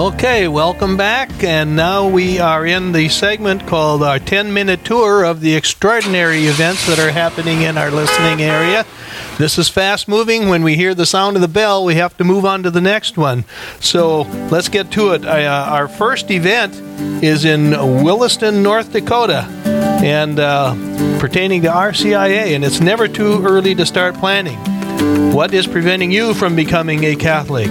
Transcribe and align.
Okay, 0.00 0.48
welcome 0.48 0.96
back. 0.96 1.44
And 1.44 1.76
now 1.76 2.08
we 2.08 2.38
are 2.38 2.64
in 2.64 2.92
the 2.92 3.10
segment 3.10 3.66
called 3.66 4.02
our 4.02 4.18
10 4.18 4.50
minute 4.50 4.82
tour 4.82 5.24
of 5.24 5.42
the 5.42 5.54
extraordinary 5.54 6.46
events 6.46 6.86
that 6.86 6.98
are 6.98 7.10
happening 7.10 7.60
in 7.60 7.76
our 7.76 7.90
listening 7.90 8.40
area. 8.40 8.86
This 9.36 9.58
is 9.58 9.68
fast 9.68 10.08
moving. 10.08 10.48
When 10.48 10.62
we 10.62 10.74
hear 10.74 10.94
the 10.94 11.04
sound 11.04 11.36
of 11.36 11.42
the 11.42 11.48
bell, 11.48 11.84
we 11.84 11.96
have 11.96 12.16
to 12.16 12.24
move 12.24 12.46
on 12.46 12.62
to 12.62 12.70
the 12.70 12.80
next 12.80 13.18
one. 13.18 13.44
So 13.78 14.22
let's 14.50 14.70
get 14.70 14.90
to 14.92 15.12
it. 15.12 15.26
Uh, 15.26 15.66
our 15.68 15.86
first 15.86 16.30
event 16.30 16.74
is 17.22 17.44
in 17.44 17.72
Williston, 18.02 18.62
North 18.62 18.94
Dakota, 18.94 19.42
and 20.02 20.40
uh, 20.40 20.72
pertaining 21.20 21.60
to 21.60 21.68
RCIA, 21.68 22.54
and 22.54 22.64
it's 22.64 22.80
never 22.80 23.06
too 23.06 23.44
early 23.44 23.74
to 23.74 23.84
start 23.84 24.14
planning. 24.14 24.56
What 25.34 25.52
is 25.52 25.66
preventing 25.66 26.10
you 26.10 26.32
from 26.32 26.56
becoming 26.56 27.04
a 27.04 27.16
Catholic? 27.16 27.70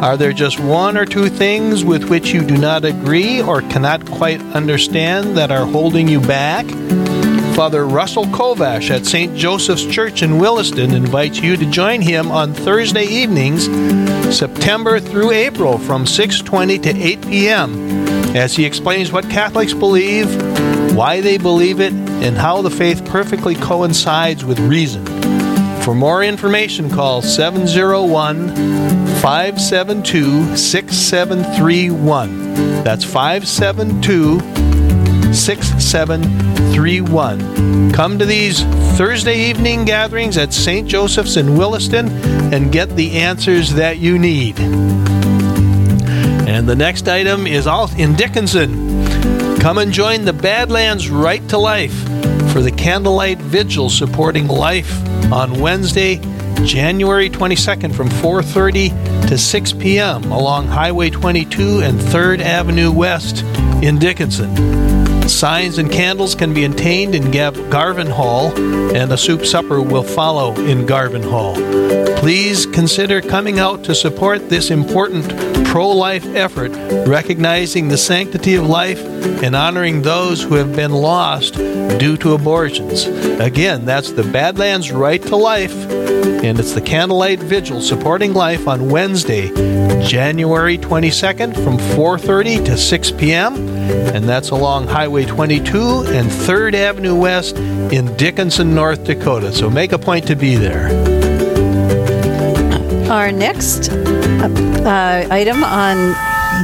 Are 0.00 0.16
there 0.16 0.32
just 0.32 0.60
one 0.60 0.96
or 0.96 1.04
two 1.04 1.28
things 1.28 1.84
with 1.84 2.08
which 2.08 2.32
you 2.32 2.44
do 2.44 2.56
not 2.56 2.84
agree 2.84 3.42
or 3.42 3.62
cannot 3.62 4.08
quite 4.08 4.40
understand 4.54 5.36
that 5.36 5.50
are 5.50 5.66
holding 5.66 6.06
you 6.06 6.20
back? 6.20 6.66
Father 7.56 7.84
Russell 7.84 8.26
Kovash 8.26 8.90
at 8.94 9.04
St. 9.04 9.36
Joseph's 9.36 9.84
Church 9.84 10.22
in 10.22 10.38
Williston 10.38 10.94
invites 10.94 11.40
you 11.40 11.56
to 11.56 11.66
join 11.66 12.00
him 12.00 12.30
on 12.30 12.54
Thursday 12.54 13.06
evenings, 13.06 13.64
September 14.34 15.00
through 15.00 15.32
April 15.32 15.78
from 15.78 16.04
6:20 16.04 16.80
to 16.84 16.96
8 16.96 17.22
p.m. 17.22 17.90
as 18.36 18.54
he 18.54 18.64
explains 18.64 19.10
what 19.10 19.28
Catholics 19.28 19.74
believe, 19.74 20.28
why 20.94 21.20
they 21.20 21.38
believe 21.38 21.80
it, 21.80 21.92
and 21.92 22.38
how 22.38 22.62
the 22.62 22.70
faith 22.70 23.04
perfectly 23.04 23.56
coincides 23.56 24.44
with 24.44 24.60
reason. 24.60 25.17
For 25.88 25.94
more 25.94 26.22
information, 26.22 26.90
call 26.90 27.22
701 27.22 28.54
572 29.22 30.54
6731. 30.54 32.84
That's 32.84 33.04
572 33.04 34.38
6731. 35.32 37.92
Come 37.92 38.18
to 38.18 38.26
these 38.26 38.64
Thursday 38.98 39.48
evening 39.48 39.86
gatherings 39.86 40.36
at 40.36 40.52
St. 40.52 40.86
Joseph's 40.86 41.38
in 41.38 41.56
Williston 41.56 42.10
and 42.52 42.70
get 42.70 42.94
the 42.94 43.12
answers 43.12 43.72
that 43.72 43.96
you 43.96 44.18
need. 44.18 44.60
And 46.46 46.68
the 46.68 46.76
next 46.76 47.08
item 47.08 47.46
is 47.46 47.66
all 47.66 47.90
in 47.96 48.14
Dickinson. 48.14 49.06
Come 49.58 49.78
and 49.78 49.90
join 49.90 50.26
the 50.26 50.34
Badlands 50.34 51.08
Right 51.08 51.48
to 51.48 51.56
Life 51.56 51.98
for 52.52 52.60
the 52.60 52.74
candlelight 52.76 53.38
vigil 53.38 53.88
supporting 53.88 54.48
life 54.48 54.92
on 55.32 55.60
Wednesday, 55.60 56.16
January 56.64 57.30
22nd 57.30 57.94
from 57.94 58.08
4:30 58.08 59.28
to 59.28 59.38
6 59.38 59.72
p.m. 59.74 60.24
along 60.32 60.66
Highway 60.66 61.10
22 61.10 61.80
and 61.80 61.98
3rd 61.98 62.40
Avenue 62.40 62.90
West 62.90 63.42
in 63.82 63.98
Dickinson. 63.98 64.97
Signs 65.28 65.78
and 65.78 65.90
candles 65.90 66.34
can 66.34 66.52
be 66.54 66.64
obtained 66.64 67.14
in 67.14 67.30
Garvin 67.70 68.08
Hall, 68.08 68.50
and 68.96 69.12
a 69.12 69.16
soup 69.16 69.44
supper 69.44 69.80
will 69.80 70.02
follow 70.02 70.54
in 70.54 70.86
Garvin 70.86 71.22
Hall. 71.22 71.54
Please 72.16 72.66
consider 72.66 73.20
coming 73.20 73.60
out 73.60 73.84
to 73.84 73.94
support 73.94 74.48
this 74.48 74.70
important 74.70 75.24
pro 75.66 75.90
life 75.90 76.26
effort, 76.34 76.72
recognizing 77.06 77.88
the 77.88 77.98
sanctity 77.98 78.56
of 78.56 78.66
life 78.66 79.04
and 79.42 79.54
honoring 79.54 80.02
those 80.02 80.42
who 80.42 80.54
have 80.54 80.74
been 80.74 80.92
lost 80.92 81.54
due 81.54 82.16
to 82.16 82.32
abortions. 82.32 83.06
Again, 83.40 83.84
that's 83.84 84.12
the 84.12 84.24
Badlands 84.24 84.90
Right 84.90 85.22
to 85.22 85.36
Life, 85.36 85.76
and 86.42 86.58
it's 86.58 86.72
the 86.72 86.80
Candlelight 86.80 87.40
Vigil 87.40 87.80
supporting 87.80 88.32
life 88.32 88.66
on 88.66 88.88
Wednesday, 88.88 89.48
January 90.06 90.78
22nd 90.78 91.54
from 91.54 91.76
4:30 91.78 92.64
to 92.64 92.76
6 92.76 93.10
p.m. 93.12 93.54
and 94.14 94.28
that's 94.28 94.50
along 94.50 94.86
Highway 94.86 95.17
22 95.24 96.04
and 96.08 96.28
3rd 96.28 96.74
Avenue 96.74 97.14
West 97.14 97.56
in 97.56 98.14
Dickinson, 98.16 98.74
North 98.74 99.04
Dakota. 99.04 99.52
So 99.52 99.70
make 99.70 99.92
a 99.92 99.98
point 99.98 100.26
to 100.26 100.36
be 100.36 100.56
there. 100.56 100.88
Our 103.10 103.32
next 103.32 103.88
uh, 103.90 105.26
item 105.30 105.64
on 105.64 105.96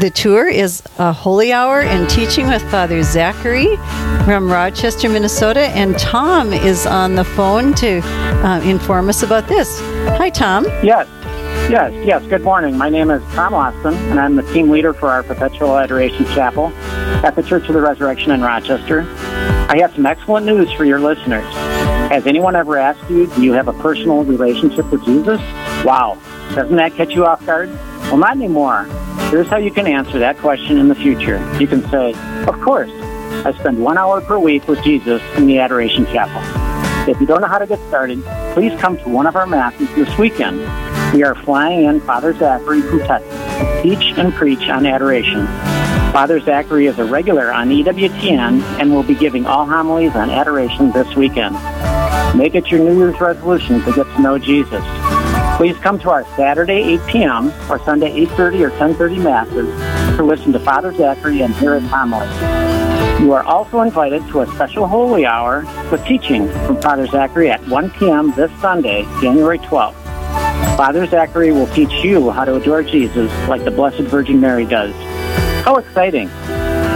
the 0.01 0.11
tour 0.11 0.49
is 0.49 0.83
a 0.99 1.13
holy 1.13 1.53
hour 1.53 1.81
and 1.81 2.09
teaching 2.11 2.49
with 2.49 2.63
Father 2.71 3.03
Zachary 3.03 3.77
from 4.25 4.51
Rochester, 4.51 5.09
Minnesota. 5.09 5.69
And 5.69 5.99
Tom 5.99 6.53
is 6.53 6.87
on 6.87 7.15
the 7.15 7.25
phone 7.25 7.75
to 7.75 8.01
uh, 8.45 8.61
inform 8.63 9.09
us 9.09 9.23
about 9.23 9.49
this. 9.49 9.81
Hi, 10.19 10.31
Tom. 10.31 10.65
Yes. 10.83 11.09
Yes, 11.71 11.93
yes. 12.05 12.23
Good 12.27 12.43
morning. 12.43 12.77
My 12.77 12.91
name 12.91 13.11
is 13.11 13.23
Tom 13.33 13.55
Austin, 13.55 13.95
and 13.95 14.21
I'm 14.21 14.37
the 14.37 14.43
team 14.53 14.69
leader 14.69 14.93
for 14.93 15.09
our 15.09 15.23
Perpetual 15.23 15.79
Adoration 15.79 16.27
Chapel 16.27 16.67
at 17.25 17.37
the 17.37 17.43
Church 17.43 17.67
of 17.69 17.75
the 17.75 17.81
Resurrection 17.81 18.33
in 18.33 18.43
Rochester. 18.43 19.01
I 19.71 19.79
have 19.79 19.95
some 19.95 20.05
excellent 20.05 20.45
news 20.45 20.71
for 20.73 20.85
your 20.85 21.01
listeners. 21.01 21.47
Has 22.11 22.27
anyone 22.27 22.55
ever 22.55 22.77
asked 22.77 23.11
you, 23.11 23.29
do 23.29 23.43
you 23.43 23.53
have 23.55 23.69
a 23.69 23.73
personal 23.73 24.25
relationship 24.25 24.93
with 24.93 25.07
Jesus? 25.07 25.41
Wow. 25.85 26.19
Doesn't 26.55 26.77
that 26.77 26.95
catch 26.97 27.15
you 27.15 27.25
off 27.25 27.45
guard? 27.47 27.71
Well, 28.03 28.19
not 28.19 28.37
anymore. 28.37 28.85
Here's 29.31 29.49
how 29.49 29.57
you 29.57 29.71
can 29.71 29.87
answer 29.87 30.19
that 30.19 30.37
question 30.39 30.77
in 30.77 30.89
the 30.89 30.95
future. 30.95 31.39
You 31.59 31.67
can 31.67 31.83
say, 31.89 32.13
Of 32.47 32.61
course, 32.61 32.91
I 32.91 33.55
spend 33.59 33.83
one 33.83 33.97
hour 33.97 34.21
per 34.21 34.39
week 34.39 34.69
with 34.69 34.83
Jesus 34.85 35.23
in 35.39 35.47
the 35.47 35.61
Adoration 35.61 36.05
Chapel. 36.07 36.43
If 37.11 37.19
you 37.21 37.27
don't 37.27 37.41
know 37.41 37.49
how 37.49 37.59
to 37.59 37.67
get 37.67 37.79
started, 37.89 38.23
please 38.53 38.79
come 38.79 38.99
to 38.99 39.09
one 39.09 39.27
of 39.27 39.35
our 39.35 39.47
masses 39.47 39.89
this 39.95 40.19
weekend. 40.19 40.61
We 41.15 41.23
are 41.23 41.37
flying 41.37 41.85
in 41.85 42.01
Father 42.01 42.35
Zachary 42.35 42.83
from 42.83 42.99
to 42.99 43.81
teach 43.85 44.19
and 44.19 44.35
preach 44.35 44.69
on 44.69 44.85
adoration. 44.85 45.47
Father 46.13 46.41
Zachary 46.41 46.87
is 46.87 46.99
a 46.99 47.05
regular 47.05 47.53
on 47.53 47.69
EWTN 47.69 48.61
and 48.81 48.93
will 48.93 49.05
be 49.05 49.15
giving 49.15 49.47
all 49.47 49.65
homilies 49.65 50.17
on 50.17 50.29
adoration 50.29 50.91
this 50.91 51.15
weekend. 51.15 51.55
Make 52.37 52.57
it 52.57 52.67
your 52.67 52.81
New 52.81 52.99
Year's 52.99 53.21
resolution 53.21 53.81
to 53.83 53.93
get 53.93 54.07
to 54.07 54.21
know 54.21 54.39
Jesus. 54.39 54.83
Please 55.57 55.77
come 55.77 56.01
to 56.01 56.11
our 56.11 56.25
Saturday 56.35 56.83
8 56.95 57.01
p.m. 57.07 57.53
or 57.71 57.79
Sunday 57.85 58.11
8.30 58.27 58.61
or 58.63 58.71
10.30 58.71 59.23
masses 59.23 60.17
to 60.17 60.25
listen 60.25 60.53
to 60.53 60.59
Father 60.59 60.93
Zachary 60.93 61.43
and 61.43 61.55
hear 61.55 61.79
his 61.79 61.89
homily. 61.91 62.27
You 63.25 63.33
are 63.35 63.45
also 63.45 63.83
invited 63.83 64.27
to 64.31 64.41
a 64.41 64.47
special 64.49 64.89
holy 64.89 65.27
hour 65.27 65.65
with 65.93 66.05
teaching 66.07 66.49
from 66.67 66.83
Father 66.83 67.07
Zachary 67.07 67.53
at 67.53 67.65
1 67.69 67.91
p.m. 67.93 68.33
this 68.35 68.51
Sunday, 68.61 69.03
January 69.21 69.61
12th. 69.61 70.04
Father 70.77 71.07
Zachary 71.07 71.53
will 71.53 71.69
teach 71.69 71.93
you 72.05 72.31
how 72.31 72.45
to 72.45 72.57
adore 72.57 72.83
Jesus 72.83 73.31
like 73.49 73.63
the 73.65 73.71
Blessed 73.71 74.03
Virgin 74.03 74.41
Mary 74.41 74.65
does. 74.65 74.93
How 75.65 75.77
exciting! 75.77 76.29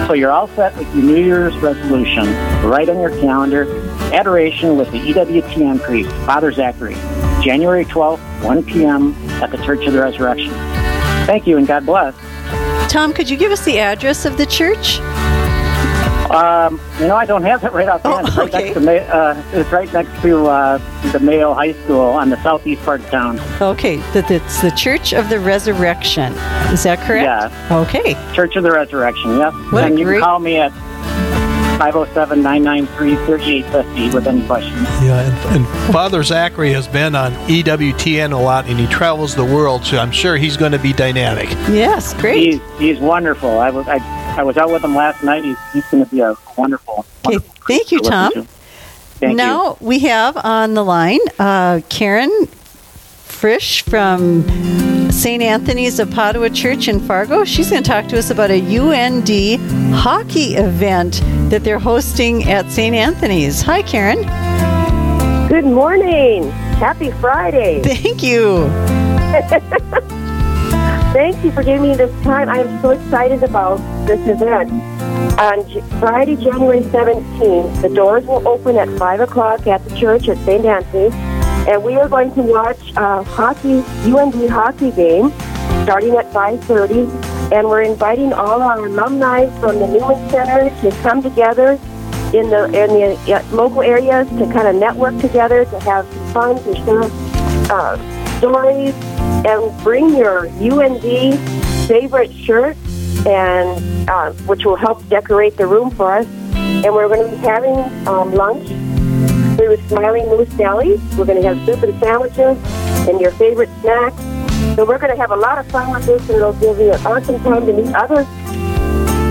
So 0.09 0.15
you're 0.15 0.33
all 0.33 0.49
set 0.49 0.77
with 0.77 0.93
your 0.97 1.05
New 1.05 1.25
Year's 1.25 1.56
resolution. 1.59 2.27
Right 2.65 2.89
on 2.89 2.99
your 2.99 3.11
calendar, 3.21 3.66
Adoration 4.12 4.77
with 4.77 4.91
the 4.91 4.99
EWTN 4.99 5.81
priest, 5.81 6.11
Father 6.27 6.50
Zachary, 6.50 6.94
January 7.41 7.84
12th, 7.84 8.44
1 8.44 8.65
p.m. 8.65 9.15
at 9.43 9.53
the 9.53 9.59
Church 9.59 9.87
of 9.87 9.93
the 9.93 10.00
Resurrection. 10.00 10.50
Thank 11.27 11.47
you 11.47 11.56
and 11.56 11.66
God 11.66 11.87
bless. 11.87 12.16
Tom, 12.91 13.12
could 13.12 13.31
you 13.31 13.37
give 13.37 13.53
us 13.53 13.65
the 13.65 13.78
address 13.78 14.25
of 14.25 14.39
the 14.39 14.47
church? 14.47 14.99
Um, 16.31 16.78
you 17.00 17.06
know, 17.06 17.16
I 17.16 17.25
don't 17.25 17.43
have 17.43 17.65
it 17.65 17.72
right 17.72 17.89
off 17.89 18.03
the 18.03 18.09
Oh, 18.11 18.16
hand. 18.16 18.28
It's 18.28 18.37
right 18.37 18.55
okay. 18.55 18.75
next 18.75 18.84
to 19.09 19.16
uh, 19.16 19.43
it's 19.53 19.72
right 19.72 19.93
next 19.93 20.21
to 20.22 20.47
uh, 20.47 20.78
the 21.12 21.21
Mayo 21.21 21.55
High 21.55 21.72
School 21.84 22.00
on 22.00 22.28
the 22.31 22.43
southeast 22.43 22.83
part 22.84 23.00
of 23.00 23.06
town. 23.11 23.41
Okay, 23.62 23.97
that 24.12 24.31
it's 24.31 24.61
the 24.61 24.71
Church 24.72 25.12
of 25.15 25.28
the 25.31 25.41
Resurrection. 25.41 26.33
Is 26.72 26.83
that 26.83 26.98
correct? 27.07 27.25
Yeah. 27.25 27.78
Okay. 27.83 28.15
Church 28.34 28.57
of 28.57 28.63
the 28.63 28.71
Resurrection. 28.72 29.39
Yep. 29.39 29.53
What 29.72 29.84
a 29.84 29.86
and 29.86 29.98
you 29.98 30.04
great- 30.04 30.19
can 30.21 30.25
call 30.25 30.39
me 30.39 30.59
at 30.59 30.71
507-993-3850 31.78 34.13
with 34.15 34.27
any 34.27 34.45
questions. 34.47 34.83
Yeah, 35.03 35.21
and, 35.21 35.57
and 35.57 35.66
Father 35.92 36.22
Zachary 36.25 36.72
has 36.72 36.89
been 36.89 37.15
on 37.15 37.33
EWTN 37.48 38.33
a 38.33 38.36
lot, 38.36 38.66
and 38.66 38.78
he 38.80 38.86
travels 38.89 39.34
the 39.34 39.45
world, 39.45 39.84
so 39.84 39.98
I'm 39.98 40.10
sure 40.10 40.36
he's 40.36 40.57
going 40.57 40.72
to 40.72 40.78
be 40.78 40.92
dynamic. 40.92 41.48
Yes, 41.71 42.15
great. 42.15 42.39
He's 42.54 42.60
he's 42.78 42.98
wonderful. 42.98 43.60
I 43.60 43.71
was 43.71 43.86
I, 43.89 43.98
I 44.39 44.45
was 44.45 44.57
out 44.57 44.71
with 44.71 44.85
him 44.85 44.95
last 44.95 45.25
night. 45.25 45.43
He's, 45.43 45.59
he's 45.73 45.85
going 45.91 46.05
to 46.05 46.11
be 46.11 46.21
a 46.21 46.37
wonderful. 46.57 47.05
Okay, 47.27 47.39
wonderful 47.39 47.55
thank 47.67 47.91
you, 47.91 47.99
Tom. 47.99 48.33
to. 48.33 48.45
Thank 48.45 49.33
you. 49.33 49.37
now 49.37 49.77
we 49.81 49.99
have 49.99 50.37
on 50.37 50.75
the 50.75 50.85
line 50.85 51.19
uh, 51.41 51.81
Karen 51.89 52.31
Frisch 52.47 53.83
from 53.83 54.45
St. 55.11 55.43
Anthony's 55.43 55.99
of 55.99 56.13
Padua 56.13 56.51
Church 56.51 56.87
in 56.87 57.01
Fargo. 57.01 57.45
She's 57.45 57.71
going 57.71 57.83
to 57.83 57.89
talk 57.89 58.07
to 58.11 58.19
us 58.19 58.31
about 58.31 58.53
a 58.53 58.61
UND 58.61 59.93
hockey 59.93 60.55
event 60.55 61.21
that 61.51 61.65
they're 61.65 61.81
hosting 61.81 62.45
at 62.45 62.71
St. 62.71 62.95
Anthony's. 62.95 63.61
Hi, 63.63 63.83
Karen. 63.83 64.19
Good 65.49 65.65
morning. 65.65 66.49
Happy 66.79 67.11
Friday. 67.11 67.83
Thank 67.83 68.23
you. 68.23 68.69
Thank 71.13 71.43
you 71.43 71.51
for 71.53 71.63
giving 71.63 71.83
me 71.89 71.97
this 71.97 72.13
time. 72.22 72.51
I 72.51 72.59
am 72.59 72.83
so 72.83 72.91
excited 72.91 73.43
about 73.43 73.78
this 74.07 74.21
event. 74.28 74.71
On 75.41 75.65
Friday, 75.99 76.37
January 76.37 76.81
17th, 76.81 77.81
the 77.81 77.89
doors 77.89 78.27
will 78.27 78.47
open 78.47 78.77
at 78.77 78.91
5 78.99 79.21
o'clock 79.21 79.66
at 79.66 79.83
the 79.84 79.97
church 79.97 80.28
at 80.28 80.37
St. 80.45 80.66
Anthony's, 80.66 81.15
and 81.66 81.83
we 81.83 81.97
are 81.97 82.10
going 82.10 82.34
to 82.34 82.43
watch 82.43 82.93
a 82.97 83.22
hockey, 83.22 83.83
UND 84.05 84.51
hockey 84.51 84.91
game 84.91 85.31
starting 85.84 86.15
at 86.15 86.27
5.30, 86.27 87.53
and 87.53 87.66
we're 87.66 87.83
inviting 87.83 88.34
all 88.34 88.61
our 88.61 88.84
alumni 88.84 89.47
from 89.61 89.78
the 89.78 89.87
Newman 89.87 90.28
Center 90.28 90.69
to 90.83 90.91
come 91.01 91.22
together 91.22 91.78
in 92.34 92.51
the 92.51 92.65
in 92.66 92.91
the 93.25 93.34
uh, 93.34 93.43
local 93.53 93.81
areas 93.81 94.28
to 94.28 94.45
kind 94.53 94.69
of 94.69 94.75
network 94.75 95.19
together, 95.21 95.65
to 95.65 95.81
have 95.81 96.07
some 96.13 96.33
fun, 96.34 96.65
to 96.65 96.75
share 96.84 97.04
uh, 97.72 98.39
stories, 98.39 98.95
and 99.48 99.83
bring 99.83 100.15
your 100.15 100.47
UND 100.60 101.39
favorite 101.89 102.30
shirt, 102.33 102.77
and 103.27 104.09
uh, 104.10 104.33
which 104.45 104.66
will 104.66 104.77
help 104.77 105.06
decorate 105.09 105.56
the 105.56 105.66
room 105.66 105.91
for 105.91 106.12
us. 106.12 106.27
And 106.54 106.95
we're 106.95 107.09
going 107.09 107.30
to 107.30 107.34
be 107.34 107.42
having 107.42 107.78
um, 108.06 108.34
lunch 108.34 108.68
through 109.56 109.78
Smiling 109.89 110.27
Moose 110.27 110.50
Deli. 110.50 110.98
We're 111.16 111.24
going 111.24 111.41
to 111.41 111.48
have 111.48 111.65
soup 111.65 111.83
and 111.83 111.98
sandwiches 111.98 112.59
and 113.09 113.18
your 113.21 113.30
favorite 113.33 113.71
snacks. 113.80 114.22
So 114.77 114.84
we're 114.84 114.98
going 114.98 115.15
to 115.15 115.21
have 115.21 115.30
a 115.30 115.36
lot 115.36 115.56
of 115.59 115.66
fun 115.68 115.92
with 115.92 116.04
this, 116.04 116.21
and 116.28 116.36
it'll 116.36 116.53
give 116.53 116.78
you 116.78 116.92
an 116.92 117.06
awesome 117.06 117.42
time 117.42 117.65
to 117.65 117.72
meet 117.72 117.94
other 117.94 118.24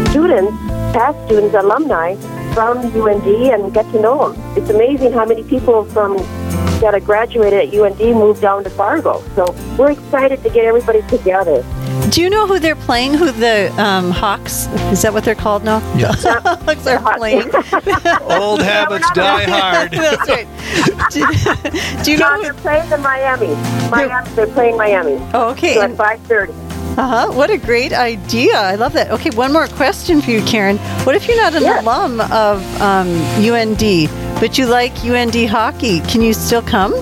students, 0.10 0.52
past 0.98 1.24
students, 1.28 1.54
alumni 1.54 2.16
from 2.54 2.80
UND, 2.80 3.28
and 3.54 3.72
get 3.72 3.84
to 3.92 4.02
know 4.02 4.32
them. 4.34 4.58
It's 4.58 4.72
amazing 4.72 5.14
how 5.14 5.26
many 5.26 5.44
people 5.44 5.86
from 5.86 6.18
that 6.82 6.94
have 6.94 7.06
graduated 7.06 7.68
at 7.68 7.74
UND 7.74 8.00
moved 8.16 8.42
down 8.42 8.64
to 8.64 8.70
Fargo. 8.70 9.24
So 9.36 9.56
we're 9.78 9.92
excited 9.92 10.44
to 10.44 10.50
get 10.50 10.66
everybody 10.66 11.02
together. 11.04 11.64
Do 12.12 12.22
you 12.22 12.30
know 12.30 12.48
who 12.48 12.60
they're 12.60 12.76
playing? 12.76 13.16
Who 13.16 13.32
the 13.32 13.74
um, 13.82 14.12
Hawks? 14.12 14.68
Is 14.92 15.02
that 15.02 15.14
what 15.14 15.24
they're 15.24 15.36
called 15.36 15.64
now? 15.64 15.80
Yeah. 15.98 16.12
Hawks 16.16 16.86
are 16.88 17.18
playing. 17.18 17.50
Old 18.30 18.62
habits 18.62 19.10
die 19.12 19.44
hard. 19.44 19.92
That's 19.94 20.30
right. 20.30 20.48
Do, 21.12 22.04
do 22.04 22.12
you 22.12 22.18
No, 22.18 22.36
who... 22.36 22.44
they're 22.44 22.54
playing 22.56 22.92
in 22.92 23.02
Miami. 23.02 23.48
Miami. 23.90 24.30
They're 24.36 24.48
playing 24.48 24.78
Miami. 24.78 25.18
oh, 25.34 25.50
okay. 25.52 25.74
So 25.76 25.82
at 25.82 25.92
5:30. 25.92 26.50
uh-huh. 26.98 27.32
What 27.34 27.50
a 27.50 27.58
great 27.58 27.94
idea. 27.94 28.56
I 28.58 28.76
love 28.76 28.94
that. 28.94 29.12
Okay, 29.12 29.32
one 29.32 29.52
more 29.52 29.68
question 29.68 30.22
for 30.22 30.32
you, 30.32 30.42
Karen. 30.44 30.78
What 31.06 31.16
if 31.16 31.28
you're 31.28 31.38
not 31.38 31.56
an 31.56 31.64
Yes. 31.64 31.82
alum 31.84 32.22
of 32.22 32.82
um, 32.82 33.08
UND, 33.44 33.82
but 34.40 34.58
you 34.58 34.68
like 34.68 34.94
UND 35.04 35.36
hockey? 35.48 36.00
Can 36.02 36.22
you 36.22 36.34
still 36.34 36.62
come? 36.62 36.94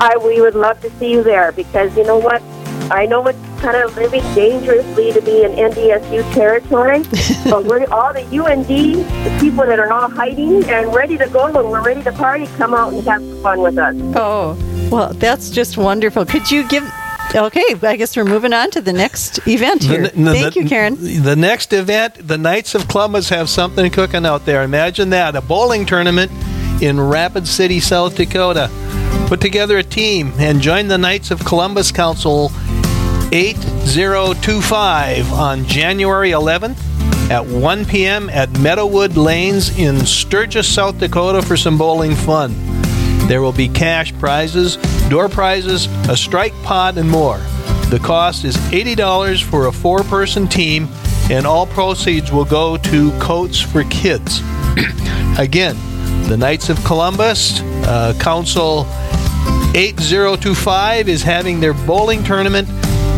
I 0.00 0.16
we 0.24 0.40
would 0.40 0.54
love 0.54 0.80
to 0.80 0.90
see 0.98 1.12
you 1.12 1.22
there 1.22 1.52
because 1.52 1.94
you 1.96 2.04
know 2.04 2.18
what? 2.18 2.42
I 2.90 3.06
know 3.06 3.26
it's 3.26 3.38
kind 3.60 3.76
of 3.76 3.94
living 3.96 4.22
dangerously 4.34 5.12
to 5.12 5.20
be 5.20 5.42
in 5.42 5.52
NDSU 5.52 6.34
territory, 6.34 7.02
but 7.50 7.64
we're 7.64 7.86
all 7.92 8.12
the 8.12 8.22
UND, 8.22 8.66
the 8.66 9.38
people 9.40 9.66
that 9.66 9.78
are 9.78 9.92
all 9.92 10.10
hiding 10.10 10.64
and 10.64 10.94
ready 10.94 11.16
to 11.18 11.28
go 11.28 11.46
and 11.46 11.70
we're 11.70 11.82
ready 11.82 12.02
to 12.02 12.12
party. 12.12 12.46
Come 12.56 12.74
out 12.74 12.92
and 12.92 13.02
have 13.04 13.20
some 13.20 13.42
fun 13.42 13.60
with 13.60 13.78
us. 13.78 13.94
Oh, 14.16 14.56
well, 14.90 15.12
that's 15.14 15.50
just 15.50 15.76
wonderful. 15.76 16.24
Could 16.24 16.50
you 16.50 16.66
give? 16.68 16.84
Okay, 17.34 17.64
I 17.82 17.96
guess 17.96 18.16
we're 18.16 18.24
moving 18.24 18.52
on 18.52 18.70
to 18.72 18.80
the 18.80 18.92
next 18.92 19.40
event 19.46 19.82
here. 19.82 20.08
The- 20.08 20.22
the- 20.22 20.32
Thank 20.32 20.56
you, 20.56 20.66
Karen. 20.66 20.96
The 21.22 21.36
next 21.36 21.72
event, 21.72 22.26
the 22.26 22.38
Knights 22.38 22.74
of 22.74 22.86
Columbus 22.88 23.28
have 23.30 23.48
something 23.48 23.90
cooking 23.90 24.24
out 24.24 24.46
there. 24.46 24.62
Imagine 24.62 25.10
that 25.10 25.34
a 25.34 25.40
bowling 25.40 25.84
tournament 25.84 26.30
in 26.80 27.00
Rapid 27.00 27.48
City, 27.48 27.80
South 27.80 28.16
Dakota. 28.16 28.70
Put 29.26 29.40
together 29.40 29.78
a 29.78 29.82
team 29.82 30.32
and 30.38 30.60
join 30.60 30.88
the 30.88 30.98
Knights 30.98 31.30
of 31.30 31.44
Columbus 31.44 31.90
Council 31.90 32.52
8025 33.32 35.32
on 35.32 35.64
January 35.66 36.30
11th 36.30 36.78
at 37.30 37.44
1 37.46 37.84
p.m. 37.86 38.28
at 38.30 38.48
Meadowood 38.50 39.16
Lanes 39.16 39.76
in 39.78 40.04
Sturgis, 40.06 40.68
South 40.72 40.98
Dakota 40.98 41.42
for 41.42 41.56
some 41.56 41.78
bowling 41.78 42.14
fun. 42.14 42.54
There 43.26 43.40
will 43.40 43.52
be 43.52 43.68
cash 43.68 44.12
prizes, 44.18 44.76
door 45.08 45.28
prizes, 45.28 45.86
a 46.08 46.16
strike 46.16 46.52
pot, 46.62 46.98
and 46.98 47.08
more. 47.08 47.38
The 47.88 48.00
cost 48.02 48.44
is 48.44 48.56
$80 48.56 49.42
for 49.42 49.66
a 49.66 49.72
four 49.72 50.02
person 50.04 50.46
team, 50.46 50.88
and 51.30 51.46
all 51.46 51.66
proceeds 51.66 52.30
will 52.30 52.44
go 52.44 52.76
to 52.76 53.18
Coats 53.18 53.60
for 53.60 53.84
Kids. 53.84 54.40
Again, 55.38 55.76
the 56.28 56.36
Knights 56.36 56.68
of 56.68 56.82
Columbus, 56.84 57.60
uh, 57.86 58.16
Council 58.20 58.86
8025 59.74 61.08
is 61.08 61.22
having 61.22 61.60
their 61.60 61.74
bowling 61.74 62.22
tournament 62.24 62.68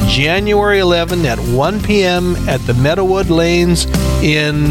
January 0.08 0.78
11 0.78 1.26
at 1.26 1.38
1 1.38 1.82
p.m. 1.82 2.36
at 2.48 2.60
the 2.60 2.72
Meadowood 2.74 3.28
Lanes 3.28 3.86
in 4.22 4.70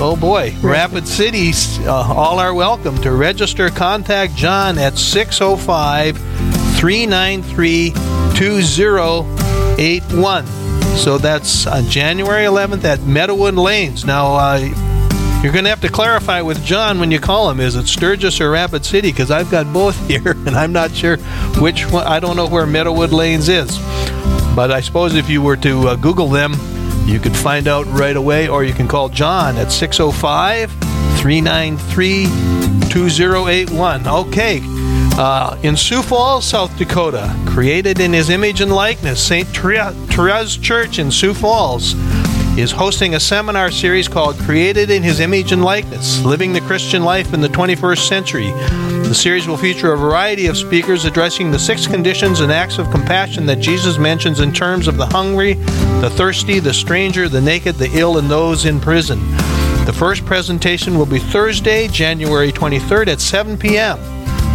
Oh 0.00 0.16
boy, 0.18 0.54
Rapid 0.62 1.06
City, 1.08 1.50
uh, 1.84 1.92
all 1.92 2.38
are 2.38 2.54
welcome. 2.54 2.96
To 2.98 3.10
register, 3.10 3.68
contact 3.68 4.36
John 4.36 4.78
at 4.78 4.96
605 4.96 6.16
393 6.78 7.90
2081. 8.36 10.46
So 10.96 11.18
that's 11.18 11.66
on 11.66 11.86
January 11.86 12.44
11th 12.44 12.84
at 12.84 13.00
Meadowood 13.00 13.60
Lanes. 13.60 14.04
Now, 14.04 14.36
uh, 14.36 14.58
you're 15.42 15.52
going 15.52 15.64
to 15.64 15.70
have 15.70 15.80
to 15.80 15.88
clarify 15.88 16.42
with 16.42 16.64
John 16.64 17.00
when 17.00 17.10
you 17.10 17.18
call 17.18 17.50
him. 17.50 17.58
Is 17.58 17.74
it 17.74 17.88
Sturgis 17.88 18.40
or 18.40 18.52
Rapid 18.52 18.84
City? 18.84 19.10
Because 19.10 19.32
I've 19.32 19.50
got 19.50 19.72
both 19.72 19.98
here, 20.08 20.36
and 20.46 20.50
I'm 20.50 20.72
not 20.72 20.92
sure 20.92 21.16
which 21.60 21.90
one. 21.90 22.06
I 22.06 22.20
don't 22.20 22.36
know 22.36 22.46
where 22.46 22.66
Meadowood 22.66 23.10
Lanes 23.10 23.48
is. 23.48 23.76
But 24.54 24.70
I 24.70 24.80
suppose 24.80 25.16
if 25.16 25.28
you 25.28 25.42
were 25.42 25.56
to 25.56 25.88
uh, 25.88 25.96
Google 25.96 26.28
them, 26.28 26.54
you 27.08 27.18
can 27.18 27.32
find 27.32 27.66
out 27.66 27.86
right 27.86 28.16
away, 28.16 28.48
or 28.48 28.64
you 28.64 28.74
can 28.74 28.86
call 28.86 29.08
John 29.08 29.56
at 29.56 29.72
605 29.72 30.70
393 31.18 32.24
2081. 32.90 34.06
Okay. 34.06 34.60
Uh, 35.20 35.58
in 35.62 35.76
Sioux 35.76 36.02
Falls, 36.02 36.44
South 36.44 36.76
Dakota, 36.76 37.34
created 37.46 37.98
in 37.98 38.12
his 38.12 38.30
image 38.30 38.60
and 38.60 38.72
likeness, 38.72 39.26
St. 39.26 39.48
Therese 39.48 40.56
Church 40.58 40.98
in 40.98 41.10
Sioux 41.10 41.34
Falls 41.34 41.94
is 42.58 42.72
hosting 42.72 43.14
a 43.14 43.20
seminar 43.20 43.70
series 43.70 44.08
called 44.08 44.36
Created 44.40 44.90
in 44.90 45.02
His 45.02 45.20
Image 45.20 45.52
and 45.52 45.64
Likeness 45.64 46.24
Living 46.24 46.52
the 46.52 46.60
Christian 46.62 47.04
Life 47.04 47.32
in 47.32 47.40
the 47.40 47.48
21st 47.48 48.08
Century. 48.08 48.52
The 49.08 49.14
series 49.14 49.48
will 49.48 49.56
feature 49.56 49.94
a 49.94 49.96
variety 49.96 50.48
of 50.48 50.58
speakers 50.58 51.06
addressing 51.06 51.50
the 51.50 51.58
six 51.58 51.86
conditions 51.86 52.40
and 52.40 52.52
acts 52.52 52.76
of 52.76 52.90
compassion 52.90 53.46
that 53.46 53.58
Jesus 53.58 53.96
mentions 53.96 54.40
in 54.40 54.52
terms 54.52 54.86
of 54.86 54.98
the 54.98 55.06
hungry, 55.06 55.54
the 56.02 56.12
thirsty, 56.14 56.60
the 56.60 56.74
stranger, 56.74 57.26
the 57.26 57.40
naked, 57.40 57.76
the 57.76 57.90
ill, 57.94 58.18
and 58.18 58.30
those 58.30 58.66
in 58.66 58.78
prison. 58.78 59.18
The 59.86 59.94
first 59.96 60.26
presentation 60.26 60.98
will 60.98 61.06
be 61.06 61.18
Thursday, 61.18 61.88
January 61.88 62.52
23rd 62.52 63.08
at 63.08 63.20
7 63.22 63.56
p.m. 63.56 63.96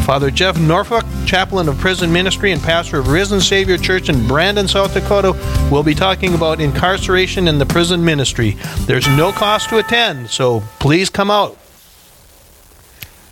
Father 0.04 0.30
Jeff 0.30 0.60
Norfolk, 0.60 1.04
chaplain 1.26 1.68
of 1.68 1.80
prison 1.80 2.14
ministry 2.14 2.52
and 2.52 2.62
pastor 2.62 3.00
of 3.00 3.08
Risen 3.08 3.42
Savior 3.42 3.80
Church 3.80 4.08
in 4.08 4.28
Brandon, 4.28 4.68
South 4.68 4.94
Dakota, 4.94 5.32
will 5.72 5.82
be 5.82 5.96
talking 5.96 6.36
about 6.36 6.62
incarceration 6.62 7.48
in 7.48 7.58
the 7.58 7.66
prison 7.66 8.06
ministry. 8.06 8.52
There's 8.82 9.08
no 9.08 9.32
cost 9.32 9.70
to 9.70 9.80
attend, 9.80 10.30
so 10.30 10.62
please 10.78 11.10
come 11.10 11.32
out. 11.32 11.58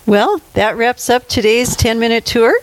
Well, 0.05 0.41
that 0.53 0.77
wraps 0.77 1.09
up 1.09 1.27
today's 1.27 1.75
10 1.75 1.99
minute 1.99 2.25
tour. 2.25 2.53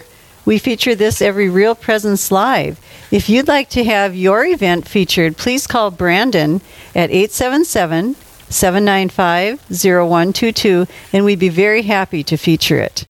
We 0.44 0.58
feature 0.58 0.94
this 0.94 1.22
every 1.22 1.48
Real 1.48 1.74
Presence 1.74 2.32
Live. 2.32 2.80
If 3.10 3.28
you'd 3.28 3.48
like 3.48 3.68
to 3.70 3.84
have 3.84 4.16
your 4.16 4.44
event 4.44 4.88
featured, 4.88 5.36
please 5.36 5.66
call 5.66 5.90
Brandon 5.90 6.60
at 6.94 7.10
877 7.10 8.16
795 8.48 9.60
0122 9.70 10.86
and 11.12 11.24
we'd 11.24 11.38
be 11.38 11.48
very 11.48 11.82
happy 11.82 12.24
to 12.24 12.36
feature 12.36 12.78
it. 12.78 13.04